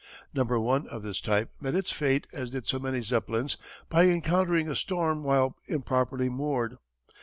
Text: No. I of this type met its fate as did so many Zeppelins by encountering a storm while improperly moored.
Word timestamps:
No. 0.33 0.41
I 0.67 0.77
of 0.89 1.03
this 1.03 1.21
type 1.21 1.51
met 1.61 1.75
its 1.75 1.91
fate 1.91 2.25
as 2.33 2.49
did 2.49 2.67
so 2.67 2.79
many 2.79 3.01
Zeppelins 3.01 3.57
by 3.87 4.05
encountering 4.05 4.67
a 4.67 4.75
storm 4.75 5.21
while 5.23 5.55
improperly 5.67 6.27
moored. 6.27 6.79